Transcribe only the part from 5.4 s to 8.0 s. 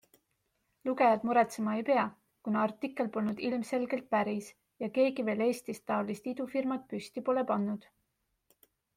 Eestist taolist idufirmat püsti pole pannud.